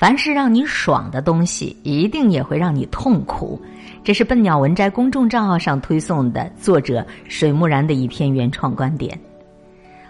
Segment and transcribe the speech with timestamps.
[0.00, 3.60] 凡是让你爽的东西，一定也会让你痛苦。
[4.02, 9.20] 这是笨鸟文摘公众账号上推送的作者水木然的一篇原创观点。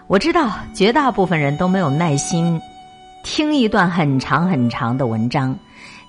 [0.07, 2.57] 我知道绝大部分人都没有耐心
[3.21, 5.53] 听一段很长很长的文章，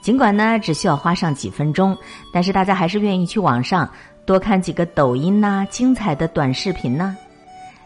[0.00, 1.98] 尽管呢只需要花上几分钟，
[2.32, 3.90] 但是大家还是愿意去网上
[4.24, 7.16] 多看几个抖音呐、精彩的短视频呐。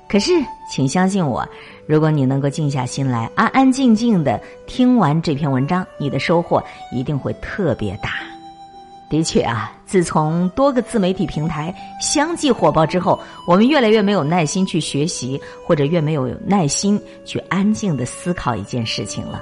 [0.08, 0.34] 可是，
[0.70, 1.48] 请相信我，
[1.86, 8.10] 如果你能够静下心来，安安静静的听完这篇文章，你的收获一定会特别大。
[9.08, 19.40] 的确啊，自从多个自媒体平台相继火爆之后，我们越来越没有耐心去学习，或者越没有耐心去安静的思考一件事情了。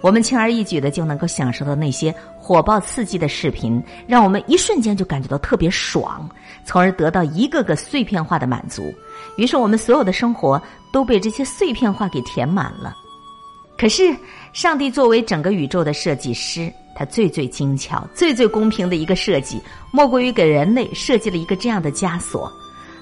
[0.00, 6.28] 我们轻而易举的就能够享受到那些火爆刺激的视频，让我们一瞬间就感觉到特别爽，
[6.64, 8.92] 从而得到一个个碎片化的满足。
[9.40, 10.60] 于是，我们所有的生活
[10.92, 12.94] 都被这些碎片化给填满了。
[13.78, 14.14] 可是，
[14.52, 19.58] 上帝作为整个宇宙的设计师，他最最精巧、最最公平的一个设计，
[19.90, 22.52] 莫过于给人类设计了一个这样的枷锁：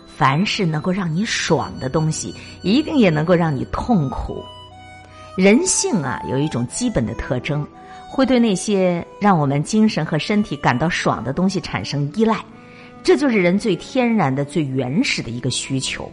[0.07, 4.41] 凡是能够让你爽的东西，一定也能够让你痛苦。
[5.37, 7.67] 人性啊，有一种基本的特征，
[8.09, 12.39] 会对那些让我们精神和身体感到爽的东西产生依赖。
[13.03, 16.09] 这就是人最天然的、最原始的一个需求。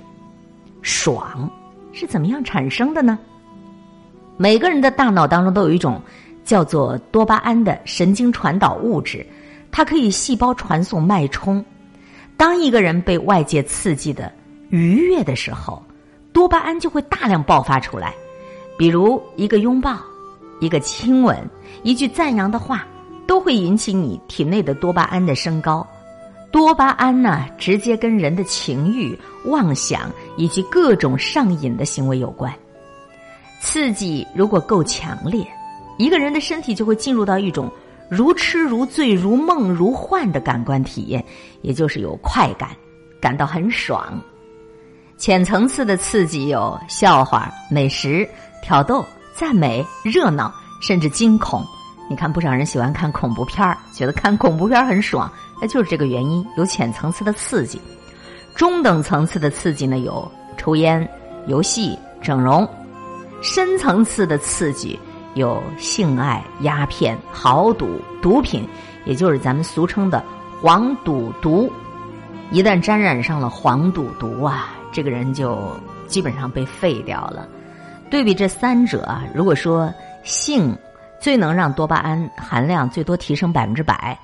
[0.85, 1.49] 爽
[1.91, 3.17] 是怎么样产生的呢？
[4.37, 5.99] 每个人的大脑当中都有一种
[6.43, 9.25] 叫做多巴胺的神经传导物质，
[9.71, 11.65] 它可以细胞传送脉冲。
[12.37, 14.31] 当一个人被外界刺激的
[14.69, 15.81] 愉悦的时候，
[16.31, 18.13] 多巴胺就会大量爆发出来。
[18.77, 19.97] 比如一个拥抱、
[20.59, 21.35] 一个亲吻、
[21.81, 22.85] 一句赞扬的话，
[23.25, 25.87] 都会引起你体内的多巴胺的升高。
[26.51, 32.53] 多巴胺呢，直接跟人的情欲、妄想以及各种上瘾的行为有关。
[33.59, 35.45] 刺激如果够强烈，
[35.97, 37.69] 一个人的身体就会进入到一种
[38.09, 41.23] 如痴如醉、如梦如幻的感官体验，
[41.61, 42.69] 也就是有快感，
[43.19, 44.21] 感到很爽。
[45.17, 48.27] 浅层次的刺激有笑话、美食、
[48.61, 49.03] 挑逗、
[49.33, 51.65] 赞美、热闹，甚至惊恐。
[52.07, 56.45] 你看，不少人喜欢看恐怖片儿，觉得看恐怖片很爽，那就是这个原因。
[56.55, 57.81] 有浅层次的刺激，
[58.55, 61.09] 中等层次的刺激呢，有抽烟、
[61.47, 62.63] 游戏、整容；
[63.41, 64.99] 深层次的刺激
[65.33, 68.67] 有性爱、鸦片、豪赌、毒品，
[69.05, 70.23] 也就是咱们俗称的
[70.61, 71.71] 黄赌毒。
[72.51, 77.47] 一旦沾染上了黄赌毒啊，这个人就基本上被废掉了。
[78.11, 79.91] 对比这三者啊，如果说
[80.23, 80.77] 性。
[81.19, 84.17] 最能让多巴胺含量最多提升百分之百，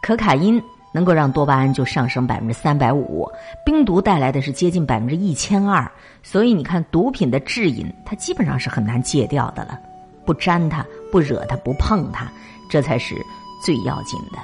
[0.00, 0.62] 可卡因
[0.92, 3.28] 能够让多巴胺就上升百分之三百五，
[3.64, 5.90] 冰毒带来的是接近百分之一千二。
[6.22, 9.78] 所以你看，毒品的致瘾，它基本上是很难戒掉的了。
[10.24, 12.26] 不沾它，不惹它，不碰它，
[12.70, 13.14] 这才是
[13.62, 14.38] 最要紧的。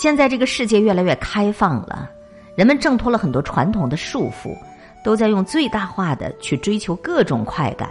[0.00, 2.08] 现在这个世界越来越开放了，
[2.54, 4.56] 人们挣脱了很多传统的束缚，
[5.04, 7.90] 都在用最大化的去追求各种快感。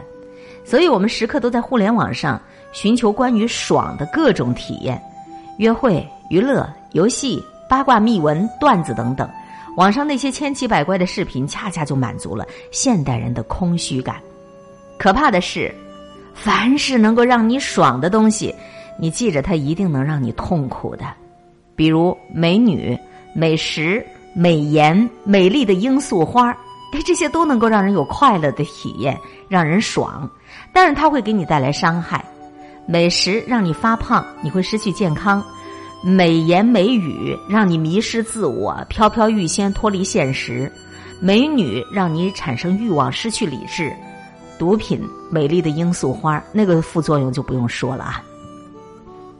[0.63, 2.42] 所以我们时刻都在互联网上
[2.75, 5.02] 寻求关于爽的各种体验，
[5.59, 9.28] 约会、娱乐、游戏、八卦、秘闻、段子等等。
[9.78, 14.18] 网上那些千奇百怪的视频，恰恰就满足了现代人的空虚感。
[14.97, 15.74] 可怕的是，
[16.34, 18.53] 凡是能够让你爽的东西，
[19.00, 21.06] 你记着，它一定能让你痛苦的。
[21.78, 22.97] 比如美女、
[23.34, 26.52] 美食、美颜、美丽的罂粟花，
[26.92, 30.30] 哎，这些都能够让人有快乐的体验，让人爽。
[30.74, 32.24] 但是它会给你带来伤害，
[32.88, 35.41] 美食让你发胖，你会失去健康；
[36.03, 40.69] 美言美语让你迷失自我，飘飘欲仙，脱离现实；
[41.19, 43.91] 美女让你产生欲望，失去理智；
[44.59, 45.01] 毒品，
[45.31, 48.24] 美丽的罂粟花，那个副作用就不用说了啊。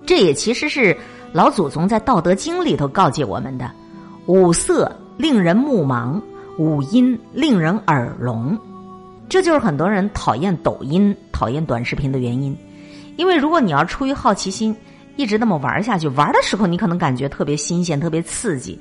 [0.06, 0.96] 这也其实是
[1.32, 3.72] 老祖宗在《道德经》里头告诫我们的：
[4.26, 6.20] 五色令人目盲，
[6.58, 8.58] 五音令人耳聋。
[9.28, 12.56] 这就是很多人讨厌抖音、讨厌短视频的原因，
[13.16, 14.76] 因为如果你要出于好奇心
[15.16, 18.80] 一直那么玩下去，玩的时候你可能感觉特别新鲜、特别刺激，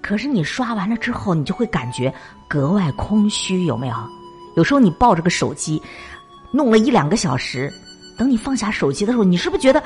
[0.00, 2.12] 可是你刷完了之后，你就会感觉
[2.48, 3.94] 格外空虚，有没有？
[4.56, 5.82] 有时候你抱着个手机，
[6.50, 7.72] 弄了一两个小时，
[8.16, 9.82] 等你放下手机的时候，你是不是觉得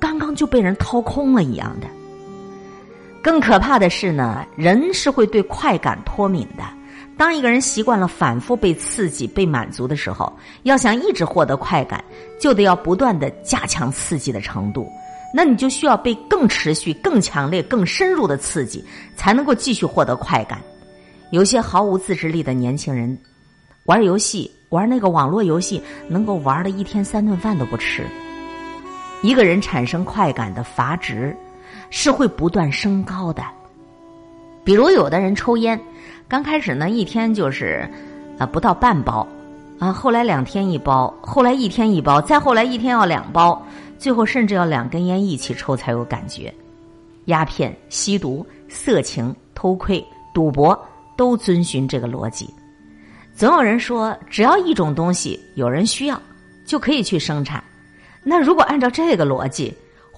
[0.00, 1.86] 刚刚就被人掏空了一样的？
[3.22, 6.62] 更可怕的是呢，人是会对快感脱敏的。
[7.16, 10.32] 当一个人习惯了反复被刺激、被满足的时候，
[10.64, 12.02] 要想一直获得快感，
[12.40, 14.88] 就得要不断的加强刺激的程度。
[15.32, 18.84] 那你就需要被更持续、更强烈、更深入的刺激，
[19.16, 20.60] 才能够继续获得快感。
[21.30, 23.16] 有些毫无自制力的年轻人，
[23.86, 28.04] 玩游戏、玩那个网络游戏，能够玩了一天三顿饭都不吃。
[29.22, 31.34] 一个人产生快感的阀值
[31.90, 33.42] 是会不断升高的。
[34.64, 35.80] 比如有的人抽烟，
[36.26, 37.88] 刚开始呢一天就是
[38.38, 39.26] 啊不到半包，
[39.78, 43.60] 啊后来两天一包，后来一天一包，再后来一天要两包，
[43.98, 46.52] 最后甚至要两根烟一起抽才有感觉。
[47.26, 50.04] 鸦片、吸毒、色情、偷窥、
[50.34, 50.78] 赌博
[51.16, 52.52] 都遵循这个逻辑。
[53.34, 56.20] 总有人说，只要一种东西有人需要，
[56.64, 57.62] 就可以去生产。
[58.22, 59.72] 那如果按照这个逻辑，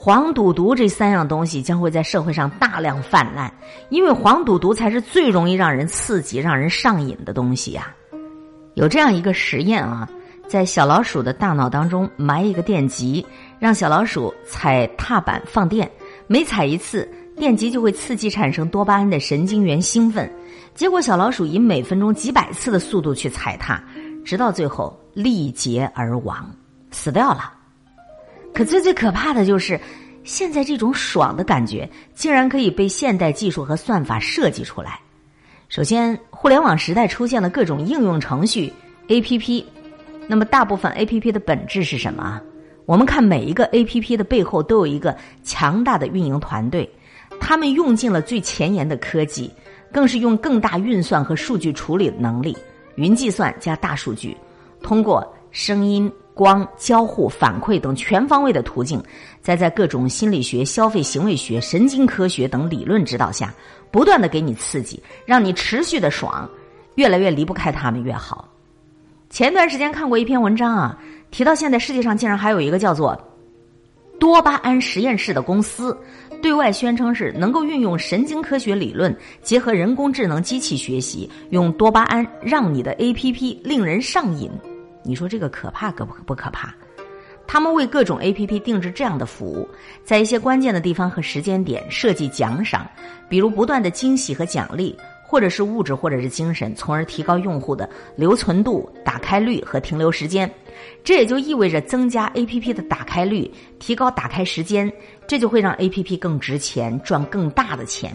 [0.07, 3.53] 黄赌毒这三样东西将会在社会上大量泛滥，
[3.89, 7.93] 因为黄赌毒才是最容易让人刺激、让人上瘾的东西呀。
[8.75, 10.09] 有这样一个实验啊，
[10.47, 13.27] 在小老鼠的大脑当中埋一个电极，
[13.59, 15.91] 让小老鼠踩踏板放电，
[16.29, 20.33] 每踩一次，电极就会刺激产生多巴胺的神经元兴奋。
[20.73, 23.83] 结果小老鼠以每分钟几百次的速度去踩踏，
[24.25, 26.49] 直到最后力竭而亡，
[26.93, 27.55] 死掉了。
[28.57, 29.79] 可最最可怕的就是，
[30.25, 34.99] 现在这种爽的感觉竟然可以被现代技术和算法设计出来。
[35.69, 38.73] 首先，互联网时代出现了各种应用程序
[39.09, 39.63] APP，
[40.27, 42.41] 那么大部分 APP 的本质是什么？
[42.87, 46.91] 我们看每一个 APP 的背后都有一个强大的运营团队，
[47.39, 49.53] 他们用尽了最前沿的科技，
[49.93, 52.57] 更是用更大运算和数据处理能力，
[52.95, 54.35] 云计算加大数据，
[54.83, 56.11] 通过声音。
[56.37, 59.03] 光交互反馈等全方位的途径，
[59.41, 63.55] 再在各种心理学、消费行为学、神经科学等理论指导下，
[63.91, 66.47] 不断的给你刺激，让你持续的爽，
[66.97, 68.47] 越来越离不开他们越好。
[69.31, 70.99] 前段时间看过一篇文章啊，
[71.31, 73.19] 提到现在世界上竟然还有一个叫做
[74.21, 75.99] 多巴胺实验室的公司，
[76.43, 84.51] 对外宣称是能够运用神经科学理论，结合人工智能机器学习，用多巴胺让你的 A P P 令人上瘾。
[85.07, 86.75] 你说这个可怕可不可不可怕？
[87.47, 89.69] 他们为各种 A P P 定制这样的服务，
[90.03, 92.85] 在一些关键的地方和时间点设计奖赏，
[93.29, 100.53] 比如不断的惊喜和奖励，或者是物质或者是精神，从而提高用户的留存度、打开率和停留时间。
[101.05, 103.49] 这也就意味着增加 A P P 的打开率，
[103.79, 104.93] 提高打开时间，
[105.29, 108.13] 这就会让 A P P 更值钱，赚更大的钱。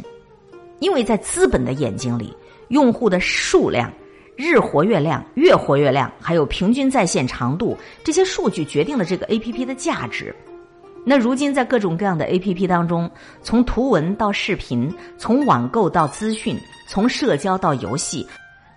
[0.79, 2.35] 因为在资本的眼睛里，
[2.67, 3.89] 用户的数量。
[4.41, 10.35] 日活跃量、月活跃量，还有平均在线长度，这些数据决定了这个 A P P 的价值。
[11.05, 13.09] 那如今在各种各样的 A P P 当中，
[13.43, 16.57] 从图文到视频，从网购到资讯，
[16.87, 18.25] 从社交到游戏，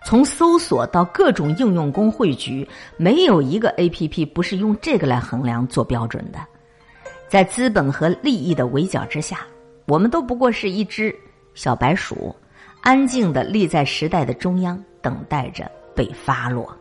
[0.05, 2.69] 从搜索到各种应用工汇聚，
[2.99, 6.39] 没有一个 A P P 不是用这个来衡量做标准的。
[7.27, 9.39] 在资本和利益的围剿之下，
[9.87, 11.15] 我们都不过是一只
[11.55, 12.37] 小白鼠，
[12.85, 14.81] 安静的立在时代的中央。
[15.05, 16.75] 等待着被发落。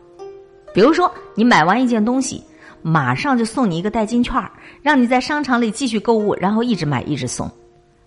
[0.72, 2.42] 比如说，你买完一件东西，
[2.80, 4.42] 马上就送你一个代金券，
[4.80, 7.46] 让你在商场里继续购物，然后一直买一直送。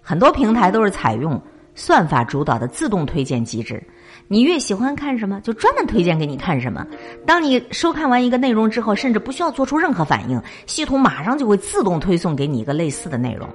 [0.01, 1.39] 很多平台都是采用
[1.75, 3.79] 算法主导的自动推荐机制，
[4.27, 6.83] 你越喜欢看什么，就专门推荐给你看什么。
[7.23, 13.47] 当你收看完一个内容之后，甚至不需要做出任何反应，系统马上就会自动推送给你一个类似的内容。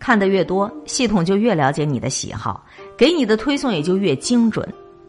[0.00, 4.66] 看的越多，系统就越了解你的喜好，给你的推送也就越精准。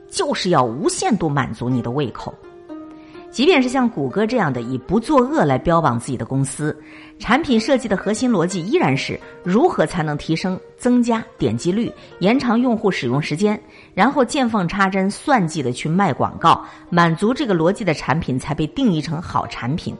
[0.07, 2.33] 就是要无限度满足你的胃口，
[3.29, 6.73] 即便是像谷歌这样的以不作恶来标榜自己的公司，
[7.19, 13.61] 产品设计的核心逻辑依然是如何才能提升、增加点击率、延长用户使用时间，
[13.93, 19.93] 然后见缝插针、算计的去卖广告，满足这个逻辑的产品才被定义成好产品。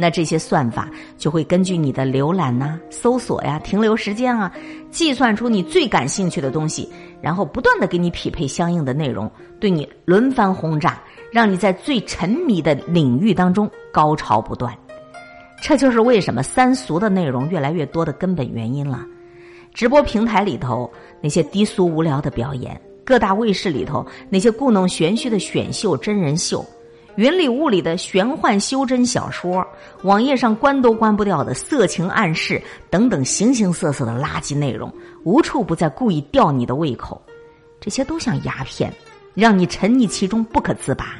[0.00, 0.88] 那这些算法
[1.18, 4.50] 就会根据你的浏览呐、搜索呀、停留时间啊，
[4.90, 6.90] 计算出你最感兴趣的东西，
[7.20, 9.30] 然后不断的给你匹配相应的内容，
[9.60, 10.98] 对你轮番轰炸，
[11.30, 14.74] 让你在最沉迷的领域当中高潮不断。
[15.62, 19.04] 这就是为什么三俗的内容越来越多的根本原因了。
[19.74, 20.90] 直播平台里头
[21.20, 26.64] 那些低俗无聊的表演，各大卫视里头那些故弄玄虚的选秀真人秀。
[27.16, 29.66] 云里雾里的玄幻修真小说，
[30.02, 34.92] 网页上关都关不掉的色情暗示等等形形色色的垃圾内容，
[35.24, 37.20] 无处不在，故意吊你的胃口。
[37.80, 38.92] 这些都像鸦片，
[39.34, 41.16] 让你沉溺其中不可自拔。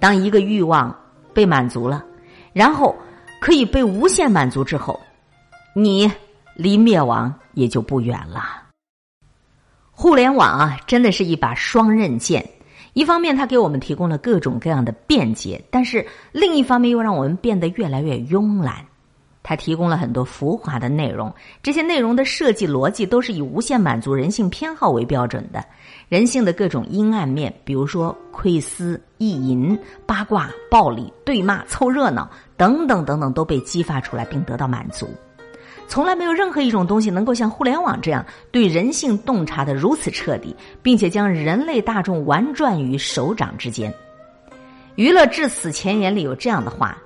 [0.00, 0.94] 当一个欲望
[1.32, 2.04] 被满足了，
[2.52, 2.94] 然后
[3.40, 4.98] 可以被无限满足之后，
[5.74, 6.10] 你
[6.54, 8.62] 离灭亡也就不远了。
[9.90, 12.44] 互联网啊，真的是一把双刃剑。
[12.94, 18.76] 一方面，它给我们提供了各种各样的便捷，但是另一方面又让我们变得越来越慵懒。
[19.46, 21.30] 它提供了很多浮华的内容，
[21.62, 25.62] 这些内容的设计逻辑都是以无限满足人性偏好为标准的。
[26.08, 35.06] 人性的各种阴暗面，比如说窥私、意淫、八卦、暴力、对骂、凑热闹等等等等，都被激发出来并得到满足。
[35.86, 43.92] 从来没有任何一种东西能够像互联网这样对人性洞察的如此彻底，并且将人类大众玩转于手掌之间。
[44.96, 46.96] 娱乐至死前言里有这样的话：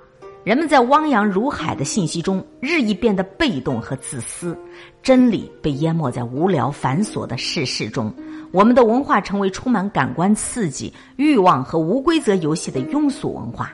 [0.44, 4.56] 人们在汪洋如海的信息中日益变得被动和自私，
[5.02, 8.12] 真理被淹没在无聊繁琐的世事中，
[8.52, 13.72] 我们的文化成为充满感官刺激、欲望和无规则游戏的庸俗文化。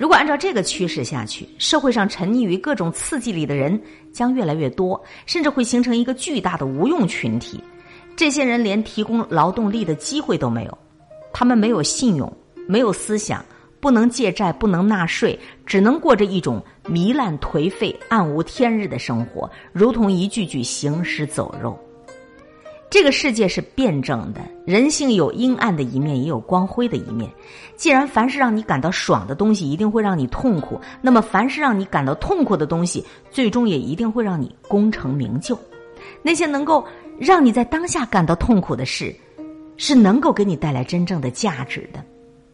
[0.00, 3.78] 如果按照这个趋势下去，社会上沉溺于各种刺激里的人
[4.14, 7.62] 将越来越多，甚至会形成一个巨大的无用群体。
[8.16, 10.78] 这些人连提供劳动力的机会都没有，
[11.34, 12.32] 他们没有信用，
[12.66, 13.44] 没有思想，
[13.78, 21.78] 不能借债，不能纳税，只能过着一种糜烂颓废、暗无天日的生活，如同一具具行尸走肉。
[22.90, 27.30] 这个世界是辩证的，人性有阴暗的一面，也有光辉的一面。
[27.76, 35.56] 既然凡是让你感到爽的东西一定会让你痛苦，那么凡是让你感到痛苦的东西，最终也一定会让你功成名就。
[36.20, 36.84] 那些能够
[37.16, 39.14] 让你在当下感到痛苦的事，
[39.76, 42.04] 是能够给你带来真正的价值的，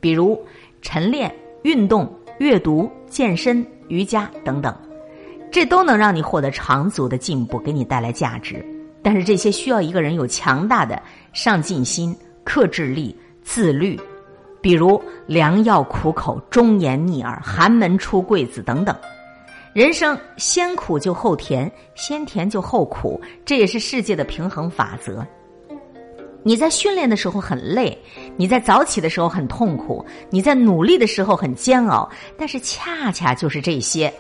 [0.00, 0.38] 比如
[0.82, 4.76] 晨练、运动、阅读、健身、瑜伽等等，
[5.50, 8.62] 这都能让你获得长足的进步，给你带来价值。
[9.06, 11.00] 但是这些需要一个人有强大的
[11.32, 13.96] 上进心、克制力、自律，
[14.60, 18.92] 比如良药苦口、忠言逆耳、寒门出贵子等等。
[19.72, 25.24] 人生先苦就后甜，先甜就后苦，这也是世界的平衡法则。
[26.42, 27.96] 你在训练的时候很累，
[28.36, 34.12] 你在早起的时候很痛苦，你在努力的时候很煎熬，但是恰恰就是这些。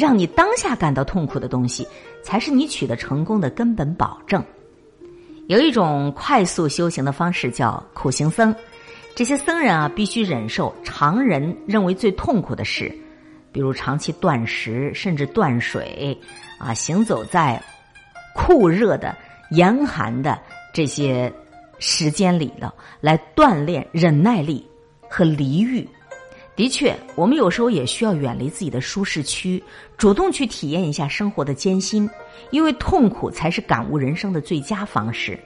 [0.00, 1.86] 让你当下感到痛苦的东西，
[2.22, 4.42] 才是你取得成功的根本保证。
[5.46, 8.54] 有一种快速修行的方式叫苦行僧，
[9.14, 12.90] 这些僧人啊，必须忍受常人认为最痛苦的事，
[13.52, 16.18] 比如长期断食，甚至断水，
[16.58, 17.62] 啊，行走在
[18.34, 19.14] 酷热的、
[19.50, 20.40] 严寒的
[20.72, 21.30] 这些
[21.78, 24.66] 时间里了，来锻炼忍耐力
[25.10, 25.86] 和离欲。
[26.60, 29.64] 的确，我们有时候也需要远离自己的舒适区，
[29.96, 32.06] 主动去体验一下生活的艰辛，
[32.50, 35.40] 因为痛苦才是感悟人生的最佳方式。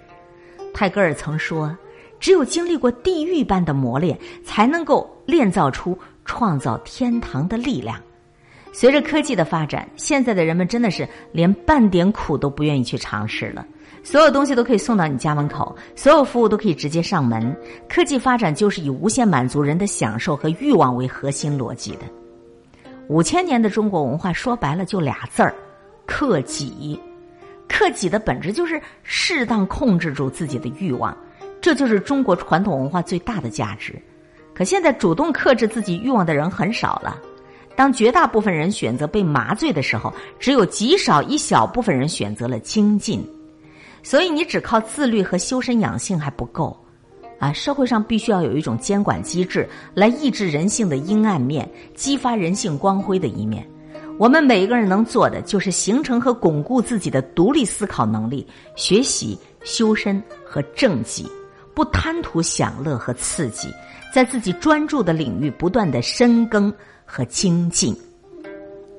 [0.75, 1.79] 泰戈尔曾说
[2.19, 7.97] ：“只有经历过地狱般的磨练，才能够炼造出创造天堂的力量。”
[8.75, 13.65] 随着科技的发展，现在的人们真的是连半点苦都不愿意去尝试了。
[14.05, 17.57] 所有东西都可以送到你家门口，所有服务都可以直接上门。
[17.89, 22.01] 科技发展就是以无限满足人的享受和欲望为核心逻辑的。
[23.09, 25.55] 五千年的中国文化说白了就俩字儿：
[26.07, 27.01] 克己。
[27.67, 31.17] 克己的本质就是适当控制住自己的欲望，
[31.63, 34.01] 这就是中国传统文化最大的价值。
[34.55, 37.19] 可现在主动克制自己欲望的人很少了。
[37.75, 43.27] 当绝大部分人选择被麻醉的时候，只有极少一小部分人选择了精进。
[44.05, 46.79] 所以，你只靠自律和修身养性还不够，
[47.39, 53.67] 啊，社会上必须要有一种监管机制来抑制人性的阴暗面，激发人性光辉的一面。
[54.19, 58.47] 我们每一个人能做的，就是形成和巩固自己的独立思考能力，
[58.77, 61.27] 学习修身和正己，
[61.75, 63.69] 不贪图享乐和刺激，
[64.13, 66.73] 在自己专注的领域不断的深耕
[67.07, 67.97] 和精进。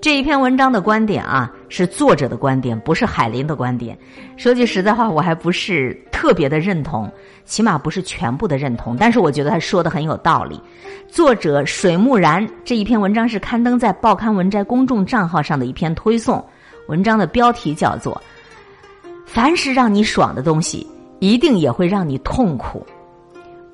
[0.06, 3.98] 这一篇文章的观点啊，是作者的观点，不是海林的观点。
[4.38, 7.12] 说句实在话，我还不是特别的认同，
[7.44, 8.96] 起码不是全部的认同。
[8.96, 10.62] 但是我觉得他说的很有道理。
[11.08, 16.46] 作者水木然这一篇文章是刊登在报刊文摘公众账号上的一篇推送，
[16.88, 18.22] 文章的标题叫做
[19.26, 20.86] “凡是让你爽的东西，
[21.20, 22.86] 一定也会让你痛苦”，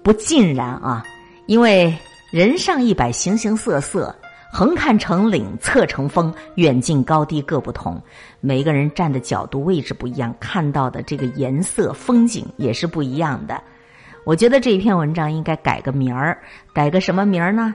[0.01, 1.05] 不尽然啊，
[1.45, 1.93] 因为
[2.31, 4.15] 人上一百，形形色色。
[4.51, 8.00] 横看成岭，侧成峰，远近高低各不同。
[8.41, 13.62] 每个人站的角度位置不一样，看到的这个颜色风景也是不一样的。
[14.25, 16.38] 我觉得这一篇文章应该改个名儿，
[16.74, 17.74] 改个什么名儿呢？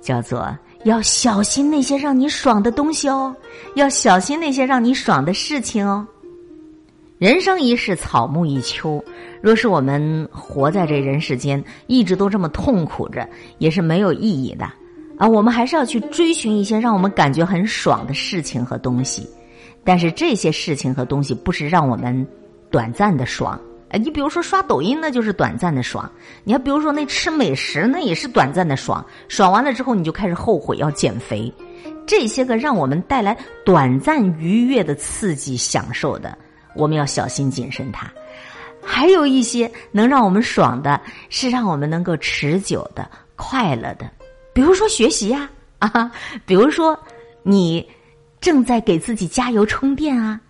[0.00, 3.34] 叫做要小心那些让你爽的东西哦，
[3.74, 6.06] 要小心那些让你爽的事情哦。
[7.18, 9.02] 人生一世，草木一秋。
[9.40, 14.70] 若是我们活在这人世间，一直都这么痛苦着，也是没有意义的。
[15.18, 19.28] 啊，我们还是要去追寻一些让我们感觉很爽的事情和东西，
[19.84, 22.26] 但是这些事情和东西不是让我们
[22.70, 23.60] 短暂的爽。
[23.90, 26.04] 哎，你比如说刷抖音，那就是短暂的爽；
[26.44, 29.04] 你还比如说那吃美食，那也是短暂的爽。
[29.28, 31.52] 爽完了之后，你就开始后悔要减肥。
[32.06, 36.36] 这些个让我们带来短暂愉悦的刺激享受的，
[36.76, 38.10] 我们要小心谨慎它。
[38.82, 44.10] 还有一些能让我们爽的，是让我们能够持久的快乐的，
[44.58, 45.48] 比如说学习呀，
[45.78, 46.10] 啊，
[46.44, 46.98] 比如说
[47.44, 47.88] 你
[48.40, 50.40] 正在给自己加油充电啊，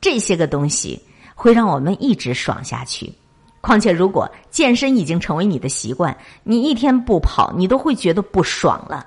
[0.00, 0.96] 这些个东西
[1.34, 3.12] 会让我们一直爽下去。
[3.60, 9.04] 况且，如果健身已经成为你的习惯，你一天不跑，你都会觉得不爽了。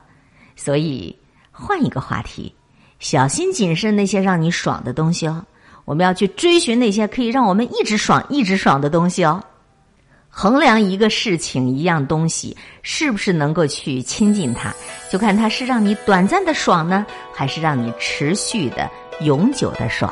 [0.57, 1.17] 所以，
[1.49, 2.53] 换一个话题，
[2.99, 5.41] 小心谨慎那些让你爽的东西哦。
[5.85, 9.41] 我们要去追寻那些可以让我们一直爽、一直爽的东西哦。
[10.33, 14.73] 衡量一个事情、一样东西是不是能够去亲近它，
[15.11, 20.11] 就看它是让你短暂的爽呢，还是让你持续的、永久的爽。